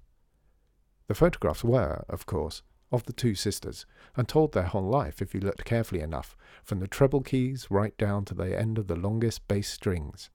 The 1.06 1.14
photographs 1.14 1.64
were, 1.64 2.04
of 2.08 2.26
course, 2.26 2.62
of 2.92 3.04
the 3.04 3.12
two 3.12 3.34
sisters, 3.34 3.86
and 4.16 4.28
told 4.28 4.52
their 4.52 4.64
whole 4.64 4.88
life 4.88 5.22
if 5.22 5.34
you 5.34 5.40
looked 5.40 5.64
carefully 5.64 6.00
enough, 6.00 6.36
from 6.62 6.80
the 6.80 6.88
treble 6.88 7.20
keys 7.20 7.66
right 7.70 7.96
down 7.98 8.24
to 8.26 8.34
the 8.34 8.58
end 8.58 8.78
of 8.78 8.88
the 8.88 8.96
longest 8.96 9.46
bass 9.48 9.68
strings. 9.68 10.30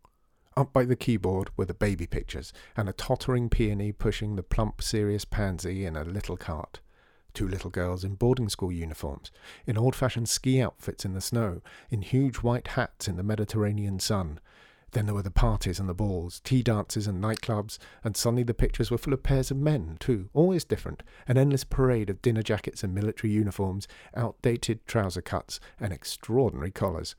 Up 0.58 0.72
by 0.72 0.86
the 0.86 0.96
keyboard 0.96 1.50
were 1.58 1.66
the 1.66 1.74
baby 1.74 2.08
pictures, 2.08 2.54
and 2.78 2.88
a 2.88 2.94
tottering 2.94 3.50
peony 3.50 3.92
pushing 3.92 4.38
the 4.38 4.44
plump, 4.44 4.82
serious 4.82 5.26
pansy 5.26 5.86
in 5.86 5.98
a 5.98 6.06
little 6.06 6.38
cart. 6.38 6.80
Two 7.34 7.46
little 7.46 7.70
girls 7.70 8.06
in 8.06 8.16
boarding 8.16 8.48
school 8.48 8.72
uniforms, 8.72 9.32
in 9.66 9.78
old 9.78 9.98
fashioned 9.98 10.30
ski 10.30 10.62
outfits 10.62 11.04
in 11.04 11.14
the 11.14 11.20
snow, 11.20 11.62
in 11.90 12.02
huge 12.02 12.38
white 12.38 12.70
hats 12.70 13.10
in 13.10 13.18
the 13.18 13.24
Mediterranean 13.24 14.00
sun. 14.00 14.40
Then 14.92 15.08
there 15.08 15.16
were 15.16 15.24
the 15.24 15.30
parties 15.30 15.78
and 15.78 15.90
the 15.90 15.94
balls, 15.94 16.40
tea 16.46 16.64
dances 16.64 17.06
and 17.06 17.22
nightclubs, 17.22 17.78
and 18.02 18.16
suddenly 18.16 18.44
the 18.44 18.54
pictures 18.54 18.90
were 18.90 18.98
full 18.98 19.12
of 19.12 19.24
pairs 19.24 19.52
of 19.52 19.58
men, 19.58 19.98
too, 20.00 20.30
always 20.34 20.64
different, 20.64 21.04
an 21.28 21.38
endless 21.38 21.66
parade 21.66 22.10
of 22.10 22.22
dinner 22.22 22.42
jackets 22.42 22.82
and 22.82 22.96
military 22.96 23.34
uniforms, 23.34 23.90
outdated 24.16 24.88
trouser 24.88 25.22
cuts, 25.22 25.60
and 25.82 25.92
extraordinary 25.92 26.72
collars 26.72 27.14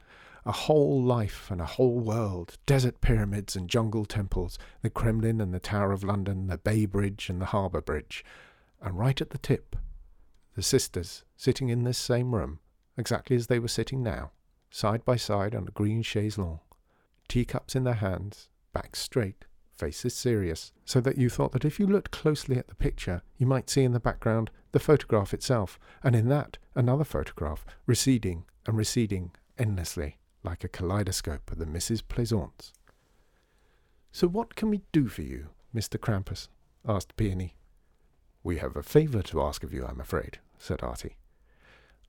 a 0.46 0.52
whole 0.52 1.02
life 1.02 1.50
and 1.50 1.60
a 1.60 1.66
whole 1.66 1.98
world, 1.98 2.56
desert 2.66 3.00
pyramids 3.00 3.56
and 3.56 3.68
jungle 3.68 4.04
temples, 4.04 4.60
the 4.80 4.88
Kremlin 4.88 5.40
and 5.40 5.52
the 5.52 5.58
Tower 5.58 5.90
of 5.90 6.04
London, 6.04 6.46
the 6.46 6.56
Bay 6.56 6.86
Bridge 6.86 7.28
and 7.28 7.40
the 7.40 7.46
Harbour 7.46 7.80
Bridge. 7.80 8.24
And 8.80 8.96
right 8.96 9.20
at 9.20 9.30
the 9.30 9.38
tip, 9.38 9.74
the 10.54 10.62
sisters 10.62 11.24
sitting 11.36 11.68
in 11.68 11.82
this 11.82 11.98
same 11.98 12.32
room, 12.32 12.60
exactly 12.96 13.34
as 13.34 13.48
they 13.48 13.58
were 13.58 13.66
sitting 13.66 14.04
now, 14.04 14.30
side 14.70 15.04
by 15.04 15.16
side 15.16 15.52
on 15.52 15.66
a 15.66 15.72
green 15.72 16.00
chaise 16.02 16.38
longue, 16.38 16.60
teacups 17.26 17.74
in 17.74 17.82
their 17.82 17.94
hands, 17.94 18.48
backs 18.72 19.00
straight, 19.00 19.46
faces 19.76 20.14
serious, 20.14 20.72
so 20.84 21.00
that 21.00 21.18
you 21.18 21.28
thought 21.28 21.50
that 21.52 21.64
if 21.64 21.80
you 21.80 21.88
looked 21.88 22.12
closely 22.12 22.56
at 22.56 22.68
the 22.68 22.76
picture, 22.76 23.20
you 23.36 23.46
might 23.46 23.68
see 23.68 23.82
in 23.82 23.92
the 23.92 23.98
background 23.98 24.52
the 24.70 24.78
photograph 24.78 25.34
itself, 25.34 25.76
and 26.04 26.14
in 26.14 26.28
that 26.28 26.56
another 26.76 27.04
photograph, 27.04 27.66
receding 27.84 28.44
and 28.64 28.76
receding 28.76 29.32
endlessly 29.58 30.18
like 30.46 30.64
a 30.64 30.68
kaleidoscope 30.68 31.50
of 31.50 31.58
the 31.58 31.66
Misses 31.66 32.00
Plaisance. 32.00 32.72
So 34.12 34.28
what 34.28 34.54
can 34.54 34.70
we 34.70 34.82
do 34.92 35.08
for 35.08 35.22
you, 35.22 35.48
Mr. 35.74 35.98
Krampus? 35.98 36.48
asked 36.88 37.16
Peony. 37.16 37.56
We 38.42 38.58
have 38.58 38.76
a 38.76 38.82
favour 38.82 39.22
to 39.22 39.42
ask 39.42 39.64
of 39.64 39.74
you, 39.74 39.84
I'm 39.84 40.00
afraid, 40.00 40.38
said 40.56 40.82
Artie. 40.82 41.16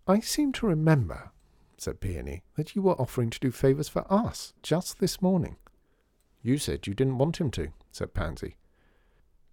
I 0.07 0.19
seem 0.19 0.53
to 0.53 0.67
remember, 0.67 1.31
said 1.77 1.99
Peony, 1.99 2.43
that 2.55 2.75
you 2.75 2.81
were 2.83 3.01
offering 3.01 3.31
to 3.31 3.39
do 3.39 3.51
favours 3.51 3.89
for 3.89 4.05
us 4.09 4.53
just 4.61 4.99
this 4.99 5.21
morning. 5.21 5.57
You 6.43 6.59
said 6.59 6.85
you 6.85 6.93
didn't 6.93 7.17
want 7.17 7.41
him 7.41 7.49
to, 7.51 7.69
said 7.91 8.13
Pansy. 8.13 8.55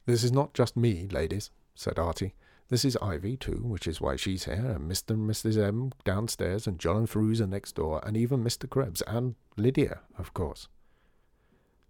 This 0.07 0.23
is 0.23 0.31
not 0.31 0.53
just 0.53 0.77
me, 0.77 1.09
ladies, 1.11 1.51
said 1.75 1.99
Artie. 1.99 2.35
This 2.71 2.85
is 2.85 2.97
Ivy, 3.03 3.37
too, 3.37 3.61
which 3.63 3.87
is 3.87 4.01
why 4.01 4.17
she's 4.17 4.45
here, 4.45 4.55
and 4.55 4.91
Mr. 4.91 5.11
and 5.11 5.29
Mrs. 5.29 5.63
M 5.63 5.93
downstairs, 6.05 6.67
and 6.67 6.79
John 6.79 6.97
and 6.97 7.09
Firuza 7.09 7.47
next 7.47 7.75
door, 7.75 8.01
and 8.07 8.17
even 8.17 8.43
Mr. 8.43 8.69
Krebs, 8.69 9.03
and 9.07 9.35
Lydia, 9.57 10.01
of 10.19 10.33
course. 10.33 10.69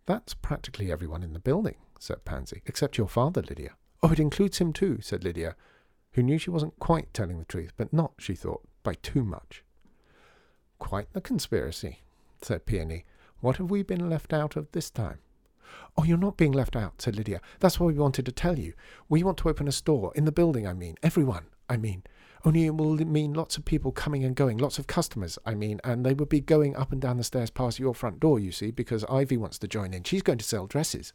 That's 0.06 0.34
practically 0.34 0.90
everyone 0.90 1.22
in 1.22 1.32
the 1.32 1.38
building, 1.38 1.76
said 1.98 2.24
Pansy, 2.24 2.62
except 2.66 2.98
your 2.98 3.08
father, 3.08 3.42
Lydia. 3.42 3.76
Oh, 4.02 4.10
it 4.10 4.18
includes 4.18 4.58
him 4.58 4.72
too, 4.72 4.98
said 5.00 5.24
Lydia, 5.24 5.54
who 6.12 6.22
knew 6.22 6.38
she 6.38 6.50
wasn't 6.50 6.78
quite 6.78 7.14
telling 7.14 7.38
the 7.38 7.44
truth, 7.44 7.72
but 7.76 7.92
not, 7.92 8.14
she 8.18 8.34
thought, 8.34 8.62
by 8.82 8.94
too 8.94 9.24
much. 9.24 9.64
Quite 10.78 11.12
the 11.12 11.20
conspiracy, 11.20 12.00
said 12.42 12.66
Peony. 12.66 13.04
What 13.40 13.56
have 13.56 13.70
we 13.70 13.82
been 13.82 14.10
left 14.10 14.32
out 14.32 14.56
of 14.56 14.70
this 14.72 14.90
time? 14.90 15.18
Oh, 15.96 16.04
you're 16.04 16.18
not 16.18 16.36
being 16.36 16.52
left 16.52 16.76
out, 16.76 17.00
said 17.00 17.16
Lydia. 17.16 17.40
That's 17.60 17.78
why 17.78 17.86
we 17.86 17.94
wanted 17.94 18.26
to 18.26 18.32
tell 18.32 18.58
you. 18.58 18.74
We 19.08 19.22
want 19.22 19.38
to 19.38 19.48
open 19.48 19.68
a 19.68 19.72
store, 19.72 20.12
in 20.14 20.24
the 20.24 20.32
building, 20.32 20.66
I 20.66 20.72
mean. 20.72 20.96
Everyone, 21.02 21.46
I 21.68 21.76
mean. 21.76 22.02
Only 22.44 22.66
it 22.66 22.76
will 22.76 22.96
mean 22.96 23.32
lots 23.32 23.56
of 23.56 23.64
people 23.64 23.90
coming 23.90 24.22
and 24.22 24.36
going, 24.36 24.58
lots 24.58 24.78
of 24.78 24.86
customers, 24.86 25.38
I 25.46 25.54
mean, 25.54 25.80
and 25.82 26.04
they 26.04 26.12
would 26.12 26.28
be 26.28 26.40
going 26.40 26.76
up 26.76 26.92
and 26.92 27.00
down 27.00 27.16
the 27.16 27.24
stairs 27.24 27.48
past 27.48 27.78
your 27.78 27.94
front 27.94 28.20
door, 28.20 28.38
you 28.38 28.52
see, 28.52 28.70
because 28.70 29.04
Ivy 29.08 29.38
wants 29.38 29.58
to 29.60 29.68
join 29.68 29.94
in. 29.94 30.02
She's 30.04 30.22
going 30.22 30.38
to 30.38 30.44
sell 30.44 30.66
dresses. 30.66 31.14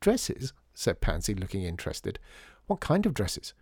Dresses? 0.00 0.54
said 0.72 1.00
Pansy, 1.00 1.34
looking 1.34 1.64
interested. 1.64 2.18
What 2.66 2.80
kind 2.80 3.04
of 3.04 3.12
dresses? 3.12 3.52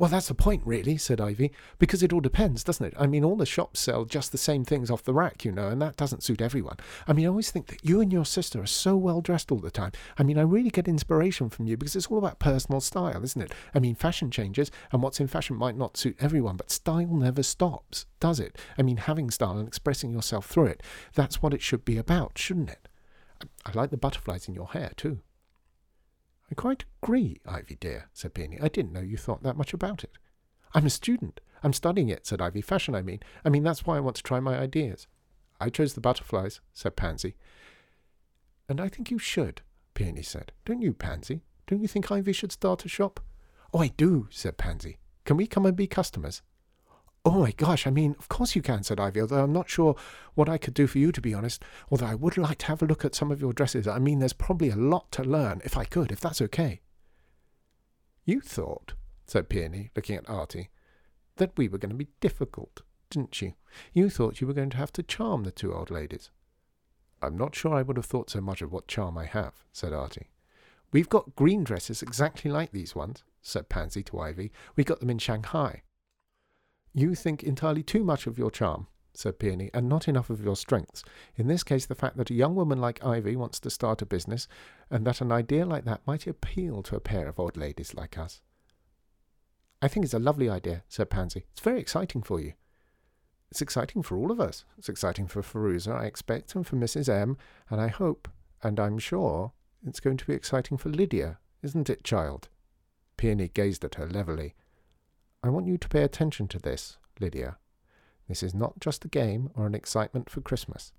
Well, 0.00 0.08
that's 0.08 0.28
the 0.28 0.34
point, 0.34 0.62
really, 0.64 0.96
said 0.96 1.20
Ivy, 1.20 1.52
because 1.78 2.02
it 2.02 2.10
all 2.10 2.22
depends, 2.22 2.64
doesn't 2.64 2.86
it? 2.86 2.94
I 2.98 3.06
mean, 3.06 3.22
all 3.22 3.36
the 3.36 3.44
shops 3.44 3.80
sell 3.80 4.06
just 4.06 4.32
the 4.32 4.38
same 4.38 4.64
things 4.64 4.90
off 4.90 5.02
the 5.02 5.12
rack, 5.12 5.44
you 5.44 5.52
know, 5.52 5.68
and 5.68 5.82
that 5.82 5.98
doesn't 5.98 6.22
suit 6.22 6.40
everyone. 6.40 6.78
I 7.06 7.12
mean, 7.12 7.26
I 7.26 7.28
always 7.28 7.50
think 7.50 7.66
that 7.66 7.84
you 7.84 8.00
and 8.00 8.10
your 8.10 8.24
sister 8.24 8.62
are 8.62 8.66
so 8.66 8.96
well 8.96 9.20
dressed 9.20 9.52
all 9.52 9.58
the 9.58 9.70
time. 9.70 9.92
I 10.16 10.22
mean, 10.22 10.38
I 10.38 10.40
really 10.40 10.70
get 10.70 10.88
inspiration 10.88 11.50
from 11.50 11.66
you 11.66 11.76
because 11.76 11.94
it's 11.96 12.06
all 12.06 12.16
about 12.16 12.38
personal 12.38 12.80
style, 12.80 13.22
isn't 13.22 13.42
it? 13.42 13.52
I 13.74 13.78
mean, 13.78 13.94
fashion 13.94 14.30
changes, 14.30 14.70
and 14.90 15.02
what's 15.02 15.20
in 15.20 15.26
fashion 15.26 15.54
might 15.54 15.76
not 15.76 15.98
suit 15.98 16.16
everyone, 16.18 16.56
but 16.56 16.70
style 16.70 17.06
never 17.06 17.42
stops, 17.42 18.06
does 18.20 18.40
it? 18.40 18.56
I 18.78 18.82
mean, 18.82 18.96
having 18.96 19.30
style 19.30 19.58
and 19.58 19.68
expressing 19.68 20.12
yourself 20.12 20.46
through 20.46 20.68
it, 20.68 20.82
that's 21.14 21.42
what 21.42 21.52
it 21.52 21.60
should 21.60 21.84
be 21.84 21.98
about, 21.98 22.38
shouldn't 22.38 22.70
it? 22.70 22.88
I 23.66 23.72
like 23.74 23.90
the 23.90 23.98
butterflies 23.98 24.48
in 24.48 24.54
your 24.54 24.68
hair, 24.68 24.92
too. 24.96 25.18
I 26.50 26.54
quite 26.54 26.84
agree, 27.02 27.40
Ivy 27.46 27.76
dear, 27.76 28.08
said 28.12 28.34
Peony. 28.34 28.58
I 28.60 28.68
didn't 28.68 28.92
know 28.92 29.00
you 29.00 29.16
thought 29.16 29.42
that 29.42 29.56
much 29.56 29.72
about 29.72 30.02
it. 30.02 30.18
I'm 30.74 30.86
a 30.86 30.90
student. 30.90 31.40
I'm 31.62 31.72
studying 31.72 32.08
it, 32.08 32.26
said 32.26 32.40
Ivy. 32.40 32.60
Fashion, 32.60 32.94
I 32.94 33.02
mean. 33.02 33.20
I 33.44 33.50
mean, 33.50 33.62
that's 33.62 33.86
why 33.86 33.96
I 33.96 34.00
want 34.00 34.16
to 34.16 34.22
try 34.22 34.40
my 34.40 34.58
ideas. 34.58 35.06
I 35.60 35.68
chose 35.68 35.94
the 35.94 36.00
butterflies, 36.00 36.60
said 36.72 36.96
Pansy. 36.96 37.34
And 38.68 38.80
I 38.80 38.88
think 38.88 39.10
you 39.10 39.18
should, 39.18 39.62
Peony 39.94 40.22
said. 40.22 40.52
Don't 40.64 40.82
you, 40.82 40.92
Pansy? 40.92 41.42
Don't 41.66 41.82
you 41.82 41.88
think 41.88 42.10
Ivy 42.10 42.32
should 42.32 42.52
start 42.52 42.84
a 42.84 42.88
shop? 42.88 43.20
Oh, 43.72 43.80
I 43.80 43.88
do, 43.88 44.26
said 44.30 44.58
Pansy. 44.58 44.98
Can 45.24 45.36
we 45.36 45.46
come 45.46 45.66
and 45.66 45.76
be 45.76 45.86
customers? 45.86 46.42
Oh 47.24 47.40
my 47.40 47.52
gosh, 47.52 47.86
I 47.86 47.90
mean, 47.90 48.16
of 48.18 48.28
course 48.28 48.56
you 48.56 48.62
can, 48.62 48.82
said 48.82 48.98
Ivy, 48.98 49.20
although 49.20 49.44
I'm 49.44 49.52
not 49.52 49.68
sure 49.68 49.94
what 50.34 50.48
I 50.48 50.56
could 50.56 50.72
do 50.72 50.86
for 50.86 50.98
you, 50.98 51.12
to 51.12 51.20
be 51.20 51.34
honest. 51.34 51.62
Although 51.90 52.06
I 52.06 52.14
would 52.14 52.38
like 52.38 52.58
to 52.58 52.66
have 52.66 52.82
a 52.82 52.86
look 52.86 53.04
at 53.04 53.14
some 53.14 53.30
of 53.30 53.42
your 53.42 53.52
dresses. 53.52 53.86
I 53.86 53.98
mean, 53.98 54.20
there's 54.20 54.32
probably 54.32 54.70
a 54.70 54.76
lot 54.76 55.12
to 55.12 55.22
learn, 55.22 55.60
if 55.62 55.76
I 55.76 55.84
could, 55.84 56.10
if 56.12 56.20
that's 56.20 56.40
okay. 56.40 56.80
You 58.24 58.40
thought, 58.40 58.94
said 59.26 59.50
Peony, 59.50 59.90
looking 59.94 60.16
at 60.16 60.28
Artie, 60.30 60.70
that 61.36 61.52
we 61.58 61.68
were 61.68 61.78
going 61.78 61.90
to 61.90 61.96
be 61.96 62.08
difficult, 62.20 62.82
didn't 63.10 63.42
you? 63.42 63.52
You 63.92 64.08
thought 64.08 64.40
you 64.40 64.46
were 64.46 64.54
going 64.54 64.70
to 64.70 64.76
have 64.78 64.92
to 64.92 65.02
charm 65.02 65.44
the 65.44 65.50
two 65.50 65.74
old 65.74 65.90
ladies. 65.90 66.30
I'm 67.20 67.36
not 67.36 67.54
sure 67.54 67.74
I 67.74 67.82
would 67.82 67.98
have 67.98 68.06
thought 68.06 68.30
so 68.30 68.40
much 68.40 68.62
of 68.62 68.72
what 68.72 68.88
charm 68.88 69.18
I 69.18 69.26
have, 69.26 69.64
said 69.72 69.92
Artie. 69.92 70.30
We've 70.90 71.08
got 71.08 71.36
green 71.36 71.64
dresses 71.64 72.02
exactly 72.02 72.50
like 72.50 72.72
these 72.72 72.94
ones, 72.94 73.24
said 73.42 73.68
Pansy 73.68 74.02
to 74.04 74.20
Ivy. 74.20 74.50
We 74.74 74.84
got 74.84 75.00
them 75.00 75.10
in 75.10 75.18
Shanghai. 75.18 75.82
You 76.92 77.14
think 77.14 77.42
entirely 77.42 77.82
too 77.82 78.02
much 78.02 78.26
of 78.26 78.38
your 78.38 78.50
charm, 78.50 78.86
said 79.14 79.38
Peony, 79.38 79.70
and 79.72 79.88
not 79.88 80.08
enough 80.08 80.30
of 80.30 80.42
your 80.42 80.56
strengths. 80.56 81.02
In 81.36 81.46
this 81.46 81.62
case, 81.62 81.86
the 81.86 81.94
fact 81.94 82.16
that 82.16 82.30
a 82.30 82.34
young 82.34 82.54
woman 82.54 82.80
like 82.80 83.04
Ivy 83.04 83.36
wants 83.36 83.60
to 83.60 83.70
start 83.70 84.02
a 84.02 84.06
business, 84.06 84.48
and 84.90 85.06
that 85.06 85.20
an 85.20 85.30
idea 85.30 85.64
like 85.64 85.84
that 85.84 86.06
might 86.06 86.26
appeal 86.26 86.82
to 86.84 86.96
a 86.96 87.00
pair 87.00 87.28
of 87.28 87.38
old 87.38 87.56
ladies 87.56 87.94
like 87.94 88.18
us. 88.18 88.40
I 89.82 89.88
think 89.88 90.04
it's 90.04 90.14
a 90.14 90.18
lovely 90.18 90.48
idea, 90.48 90.82
said 90.88 91.10
Pansy. 91.10 91.46
It's 91.52 91.60
very 91.60 91.80
exciting 91.80 92.22
for 92.22 92.40
you. 92.40 92.52
It's 93.50 93.62
exciting 93.62 94.02
for 94.02 94.16
all 94.16 94.30
of 94.30 94.40
us. 94.40 94.64
It's 94.78 94.88
exciting 94.88 95.26
for 95.26 95.42
Firuza, 95.42 95.94
I 95.94 96.04
expect, 96.04 96.54
and 96.54 96.66
for 96.66 96.76
Mrs. 96.76 97.08
M, 97.08 97.36
and 97.68 97.80
I 97.80 97.88
hope, 97.88 98.28
and 98.62 98.78
I'm 98.78 98.98
sure, 98.98 99.52
it's 99.86 100.00
going 100.00 100.18
to 100.18 100.26
be 100.26 100.34
exciting 100.34 100.76
for 100.76 100.88
Lydia, 100.88 101.38
isn't 101.62 101.90
it, 101.90 102.04
child? 102.04 102.48
Peony 103.16 103.48
gazed 103.48 103.84
at 103.84 103.96
her 103.96 104.06
levelly. 104.06 104.54
I 105.42 105.48
want 105.48 105.66
you 105.66 105.78
to 105.78 105.88
pay 105.88 106.02
attention 106.02 106.48
to 106.48 106.58
this, 106.58 106.98
Lydia. 107.18 107.56
This 108.28 108.42
is 108.42 108.54
not 108.54 108.78
just 108.78 109.06
a 109.06 109.08
game 109.08 109.50
or 109.54 109.66
an 109.66 109.74
excitement 109.74 110.28
for 110.28 110.42
Christmas. 110.42 110.92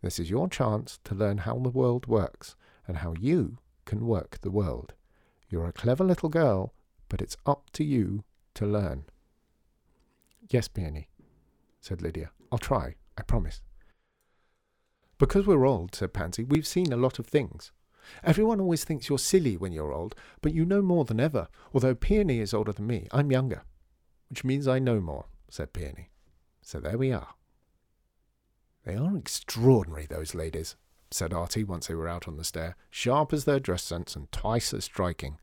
This 0.00 0.18
is 0.18 0.30
your 0.30 0.48
chance 0.48 0.98
to 1.04 1.14
learn 1.14 1.38
how 1.38 1.58
the 1.58 1.68
world 1.68 2.06
works 2.06 2.56
and 2.88 2.98
how 2.98 3.14
you 3.20 3.58
can 3.84 4.06
work 4.06 4.38
the 4.40 4.50
world. 4.50 4.94
You're 5.50 5.68
a 5.68 5.72
clever 5.72 6.04
little 6.04 6.30
girl, 6.30 6.72
but 7.10 7.20
it's 7.20 7.36
up 7.44 7.68
to 7.74 7.84
you 7.84 8.24
to 8.54 8.66
learn. 8.66 9.04
Yes, 10.48 10.68
Peony, 10.68 11.08
said 11.82 12.00
Lydia. 12.00 12.30
I'll 12.50 12.58
try, 12.58 12.94
I 13.18 13.22
promise. 13.22 13.60
Because 15.18 15.46
we're 15.46 15.66
old, 15.66 15.94
said 15.94 16.14
Pansy, 16.14 16.44
we've 16.44 16.66
seen 16.66 16.94
a 16.94 16.96
lot 16.96 17.18
of 17.18 17.26
things. 17.26 17.72
Everyone 18.24 18.58
always 18.58 18.84
thinks 18.84 19.10
you're 19.10 19.18
silly 19.18 19.58
when 19.58 19.72
you're 19.72 19.92
old, 19.92 20.14
but 20.40 20.54
you 20.54 20.64
know 20.64 20.80
more 20.80 21.04
than 21.04 21.20
ever. 21.20 21.48
Although 21.74 21.94
Peony 21.94 22.40
is 22.40 22.54
older 22.54 22.72
than 22.72 22.86
me, 22.86 23.06
I'm 23.12 23.30
younger 23.30 23.64
which 24.32 24.44
means 24.44 24.66
I 24.66 24.78
know 24.78 24.98
more, 24.98 25.26
said 25.50 25.74
Peony. 25.74 26.08
So 26.62 26.80
there 26.80 26.96
we 26.96 27.12
are. 27.12 27.34
They 28.82 28.94
are 28.94 29.14
extraordinary, 29.14 30.06
those 30.06 30.34
ladies, 30.34 30.74
said 31.10 31.34
Artie 31.34 31.64
once 31.64 31.88
they 31.88 31.94
were 31.94 32.08
out 32.08 32.26
on 32.26 32.38
the 32.38 32.42
stair, 32.42 32.74
sharp 32.88 33.34
as 33.34 33.44
their 33.44 33.60
dress 33.60 33.82
sense 33.82 34.16
and 34.16 34.32
twice 34.32 34.72
as 34.72 34.86
striking. 34.86 35.36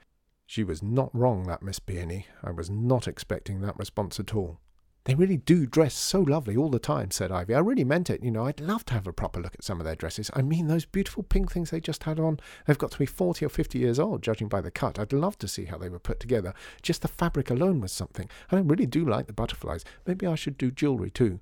She 0.47 0.63
was 0.63 0.81
not 0.81 1.13
wrong, 1.13 1.43
that 1.43 1.61
Miss 1.61 1.77
Peony. 1.77 2.25
I 2.41 2.49
was 2.49 2.71
not 2.71 3.07
expecting 3.07 3.61
that 3.61 3.77
response 3.77 4.19
at 4.19 4.33
all. 4.33 4.59
They 5.05 5.15
really 5.15 5.37
do 5.37 5.65
dress 5.65 5.95
so 5.95 6.21
lovely 6.21 6.55
all 6.55 6.69
the 6.69 6.77
time, 6.77 7.09
said 7.11 7.31
Ivy. 7.31 7.55
I 7.55 7.59
really 7.59 7.83
meant 7.83 8.09
it. 8.09 8.21
You 8.21 8.31
know, 8.31 8.45
I'd 8.45 8.59
love 8.59 8.85
to 8.85 8.93
have 8.93 9.07
a 9.07 9.13
proper 9.13 9.39
look 9.39 9.55
at 9.55 9.63
some 9.63 9.79
of 9.79 9.85
their 9.85 9.95
dresses. 9.95 10.29
I 10.33 10.41
mean, 10.41 10.67
those 10.67 10.85
beautiful 10.85 11.23
pink 11.23 11.51
things 11.51 11.71
they 11.71 11.79
just 11.79 12.03
had 12.03 12.19
on. 12.19 12.39
They've 12.67 12.77
got 12.77 12.91
to 12.91 12.99
be 12.99 13.05
40 13.05 13.45
or 13.45 13.49
50 13.49 13.79
years 13.79 13.97
old, 13.97 14.21
judging 14.21 14.49
by 14.49 14.61
the 14.61 14.71
cut. 14.71 14.99
I'd 14.99 15.13
love 15.13 15.37
to 15.39 15.47
see 15.47 15.65
how 15.65 15.77
they 15.77 15.89
were 15.89 15.99
put 15.99 16.19
together. 16.19 16.53
Just 16.81 17.01
the 17.01 17.07
fabric 17.07 17.49
alone 17.49 17.79
was 17.79 17.91
something. 17.91 18.29
And 18.51 18.59
I 18.59 18.61
really 18.61 18.85
do 18.85 19.05
like 19.05 19.27
the 19.27 19.33
butterflies. 19.33 19.85
Maybe 20.05 20.27
I 20.27 20.35
should 20.35 20.57
do 20.57 20.69
jewellery 20.69 21.09
too. 21.09 21.39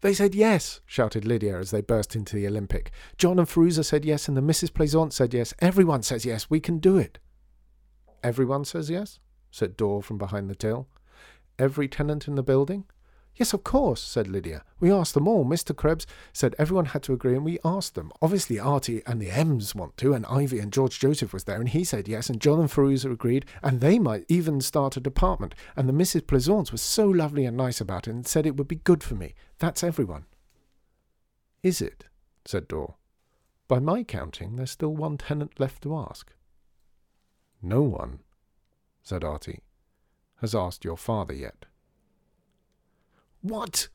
They 0.00 0.14
said 0.14 0.34
yes, 0.34 0.80
shouted 0.84 1.24
Lydia 1.24 1.58
as 1.58 1.70
they 1.70 1.80
burst 1.80 2.14
into 2.14 2.36
the 2.36 2.46
Olympic. 2.46 2.90
John 3.16 3.38
and 3.38 3.48
Firuza 3.48 3.84
said 3.84 4.04
yes, 4.04 4.28
and 4.28 4.36
the 4.36 4.40
Mrs. 4.40 4.72
Plaisance 4.72 5.16
said 5.16 5.32
yes. 5.32 5.54
Everyone 5.60 6.02
says 6.02 6.24
yes. 6.24 6.50
We 6.50 6.60
can 6.60 6.78
do 6.78 6.98
it. 6.98 7.18
Everyone 8.22 8.64
says 8.64 8.90
yes, 8.90 9.20
said 9.50 9.76
Dor 9.76 10.02
from 10.02 10.18
behind 10.18 10.50
the 10.50 10.54
till 10.54 10.88
every 11.58 11.88
tenant 11.88 12.28
in 12.28 12.34
the 12.34 12.42
building? 12.42 12.84
Yes, 13.38 13.52
of 13.52 13.62
course, 13.62 14.02
said 14.02 14.26
Lydia. 14.26 14.64
We 14.80 14.90
asked 14.90 15.14
them 15.14 15.28
all. 15.28 15.44
Mr. 15.44 15.74
Krebs 15.74 16.08
said 16.32 16.56
everyone 16.58 16.86
had 16.86 17.04
to 17.04 17.12
agree, 17.12 17.36
and 17.36 17.44
we 17.44 17.60
asked 17.64 17.94
them. 17.94 18.10
Obviously, 18.20 18.58
Artie 18.58 19.00
and 19.06 19.22
the 19.22 19.30
M's 19.30 19.76
want 19.76 19.96
to, 19.98 20.12
and 20.12 20.26
Ivy 20.26 20.58
and 20.58 20.72
George 20.72 20.98
Joseph 20.98 21.32
was 21.32 21.44
there, 21.44 21.60
and 21.60 21.68
he 21.68 21.84
said 21.84 22.08
yes, 22.08 22.28
and 22.28 22.40
John 22.40 22.58
and 22.58 22.68
Firuza 22.68 23.12
agreed, 23.12 23.46
and 23.62 23.80
they 23.80 24.00
might 24.00 24.24
even 24.28 24.60
start 24.60 24.96
a 24.96 25.00
department. 25.00 25.54
And 25.76 25.88
the 25.88 25.92
Mrs. 25.92 26.26
Plaisance 26.26 26.72
was 26.72 26.82
so 26.82 27.06
lovely 27.06 27.44
and 27.44 27.56
nice 27.56 27.80
about 27.80 28.08
it, 28.08 28.10
and 28.10 28.26
said 28.26 28.44
it 28.44 28.56
would 28.56 28.66
be 28.66 28.76
good 28.76 29.04
for 29.04 29.14
me. 29.14 29.34
That's 29.60 29.84
everyone. 29.84 30.24
Is 31.62 31.80
it? 31.80 32.06
said 32.44 32.66
Dor. 32.66 32.96
By 33.68 33.78
my 33.78 34.02
counting, 34.02 34.56
there's 34.56 34.72
still 34.72 34.96
one 34.96 35.16
tenant 35.16 35.60
left 35.60 35.82
to 35.82 35.96
ask. 35.96 36.32
No 37.62 37.82
one, 37.82 38.18
said 39.04 39.22
Artie 39.22 39.60
has 40.40 40.54
asked 40.54 40.84
your 40.84 40.96
father 40.96 41.34
yet. 41.34 41.66
What? 43.40 43.88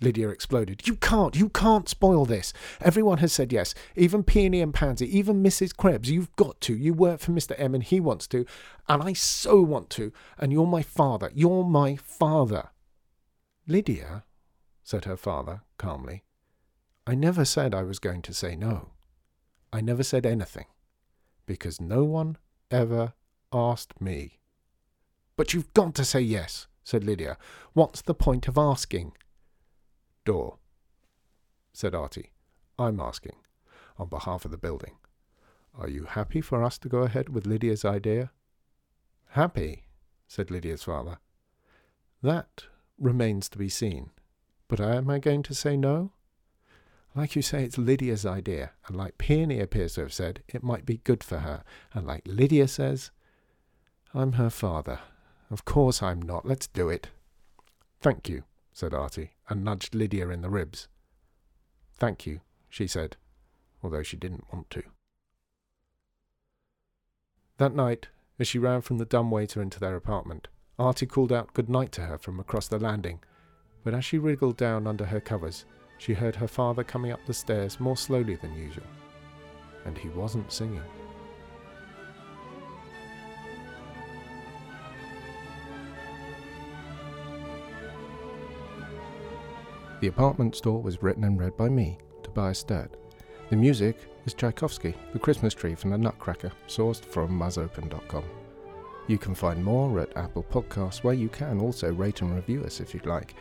Lydia 0.00 0.28
exploded. 0.28 0.86
You 0.86 0.96
can't, 0.96 1.34
you 1.36 1.48
can't 1.48 1.88
spoil 1.88 2.26
this. 2.26 2.52
Everyone 2.82 3.18
has 3.18 3.32
said 3.32 3.52
yes. 3.52 3.74
Even 3.94 4.22
Peony 4.22 4.60
and 4.60 4.74
Pansy, 4.74 5.06
even 5.16 5.42
Mrs. 5.42 5.74
Krebs. 5.74 6.10
You've 6.10 6.34
got 6.36 6.60
to. 6.62 6.76
You 6.76 6.92
work 6.92 7.20
for 7.20 7.32
Mr. 7.32 7.54
M 7.58 7.74
and 7.74 7.82
he 7.82 7.98
wants 7.98 8.26
to. 8.28 8.44
And 8.88 9.02
I 9.02 9.14
so 9.14 9.62
want 9.62 9.88
to. 9.90 10.12
And 10.38 10.52
you're 10.52 10.66
my 10.66 10.82
father. 10.82 11.30
You're 11.34 11.64
my 11.64 11.96
father. 11.96 12.70
Lydia, 13.66 14.24
said 14.84 15.06
her 15.06 15.16
father 15.16 15.62
calmly, 15.78 16.24
I 17.06 17.14
never 17.14 17.44
said 17.44 17.74
I 17.74 17.82
was 17.82 17.98
going 17.98 18.22
to 18.22 18.34
say 18.34 18.54
no. 18.54 18.90
I 19.72 19.80
never 19.80 20.02
said 20.02 20.26
anything. 20.26 20.66
Because 21.46 21.80
no 21.80 22.04
one 22.04 22.36
ever 22.70 23.14
asked 23.52 24.00
me. 24.00 24.40
But 25.36 25.52
you've 25.52 25.72
got 25.74 25.94
to 25.96 26.04
say 26.04 26.20
yes, 26.20 26.66
said 26.82 27.04
Lydia. 27.04 27.36
What's 27.74 28.02
the 28.02 28.14
point 28.14 28.48
of 28.48 28.56
asking? 28.56 29.12
Dor, 30.24 30.58
said 31.72 31.94
Artie. 31.94 32.32
I'm 32.78 33.00
asking, 33.00 33.36
on 33.98 34.08
behalf 34.08 34.44
of 34.44 34.50
the 34.50 34.58
building. 34.58 34.96
Are 35.78 35.88
you 35.88 36.04
happy 36.04 36.40
for 36.40 36.62
us 36.62 36.78
to 36.78 36.88
go 36.88 36.98
ahead 36.98 37.28
with 37.28 37.46
Lydia's 37.46 37.84
idea? 37.84 38.32
Happy, 39.30 39.84
said 40.26 40.50
Lydia's 40.50 40.84
father. 40.84 41.18
That 42.22 42.64
remains 42.98 43.48
to 43.50 43.58
be 43.58 43.68
seen. 43.68 44.10
But 44.68 44.80
am 44.80 45.10
I 45.10 45.18
going 45.18 45.42
to 45.44 45.54
say 45.54 45.76
no? 45.76 46.12
Like 47.14 47.36
you 47.36 47.42
say, 47.42 47.64
it's 47.64 47.78
Lydia's 47.78 48.26
idea, 48.26 48.72
and 48.86 48.96
like 48.96 49.16
Peony 49.16 49.60
appears 49.60 49.94
to 49.94 50.02
have 50.02 50.12
said, 50.12 50.42
it 50.48 50.62
might 50.62 50.84
be 50.84 50.98
good 50.98 51.24
for 51.24 51.38
her, 51.38 51.62
and 51.94 52.06
like 52.06 52.22
Lydia 52.26 52.68
says, 52.68 53.10
I'm 54.12 54.32
her 54.32 54.50
father. 54.50 55.00
Of 55.50 55.64
course 55.64 56.02
I'm 56.02 56.20
not. 56.20 56.44
Let's 56.44 56.66
do 56.66 56.88
it. 56.88 57.08
Thank 58.00 58.28
you, 58.28 58.44
said 58.72 58.92
Artie, 58.92 59.32
and 59.48 59.64
nudged 59.64 59.94
Lydia 59.94 60.28
in 60.28 60.42
the 60.42 60.50
ribs. 60.50 60.88
Thank 61.94 62.26
you, 62.26 62.40
she 62.68 62.86
said, 62.86 63.16
although 63.82 64.02
she 64.02 64.16
didn't 64.16 64.52
want 64.52 64.70
to. 64.70 64.82
That 67.58 67.74
night, 67.74 68.08
as 68.38 68.46
she 68.48 68.58
ran 68.58 68.82
from 68.82 68.98
the 68.98 69.06
dumb 69.06 69.30
waiter 69.30 69.62
into 69.62 69.80
their 69.80 69.96
apartment, 69.96 70.48
Artie 70.78 71.06
called 71.06 71.32
out 71.32 71.54
good 71.54 71.70
night 71.70 71.90
to 71.92 72.02
her 72.02 72.18
from 72.18 72.38
across 72.38 72.68
the 72.68 72.78
landing, 72.78 73.20
but 73.82 73.94
as 73.94 74.04
she 74.04 74.18
wriggled 74.18 74.58
down 74.58 74.86
under 74.86 75.06
her 75.06 75.20
covers, 75.20 75.64
she 75.96 76.12
heard 76.12 76.36
her 76.36 76.48
father 76.48 76.84
coming 76.84 77.12
up 77.12 77.24
the 77.24 77.32
stairs 77.32 77.80
more 77.80 77.96
slowly 77.96 78.36
than 78.36 78.54
usual. 78.54 78.84
And 79.86 79.96
he 79.96 80.08
wasn't 80.10 80.52
singing. 80.52 80.82
The 90.00 90.08
Apartment 90.08 90.54
Store 90.54 90.82
was 90.82 91.02
written 91.02 91.24
and 91.24 91.40
read 91.40 91.56
by 91.56 91.70
me, 91.70 91.96
Tobias 92.22 92.58
Sturt. 92.58 92.96
The 93.48 93.56
music 93.56 93.96
is 94.26 94.34
Tchaikovsky, 94.34 94.94
The 95.14 95.18
Christmas 95.18 95.54
Tree 95.54 95.74
from 95.74 95.90
the 95.90 95.96
Nutcracker, 95.96 96.52
sourced 96.68 97.02
from 97.02 97.30
musopen.com. 97.30 98.24
You 99.06 99.16
can 99.16 99.34
find 99.34 99.64
more 99.64 99.98
at 100.00 100.14
Apple 100.16 100.42
Podcasts, 100.42 101.02
where 101.02 101.14
you 101.14 101.30
can 101.30 101.60
also 101.60 101.92
rate 101.94 102.20
and 102.20 102.34
review 102.34 102.62
us 102.64 102.80
if 102.80 102.92
you'd 102.92 103.06
like. 103.06 103.36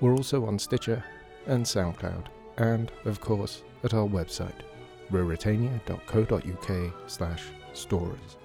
We're 0.00 0.14
also 0.14 0.46
on 0.46 0.58
Stitcher 0.58 1.04
and 1.46 1.64
SoundCloud, 1.64 2.26
and, 2.56 2.90
of 3.04 3.20
course, 3.20 3.64
at 3.84 3.92
our 3.92 4.08
website, 4.08 4.62
ruritania.co.uk 5.10 6.94
slash 7.06 7.44
stories. 7.74 8.36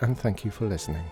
And 0.00 0.18
thank 0.18 0.46
you 0.46 0.50
for 0.50 0.66
listening. 0.66 1.04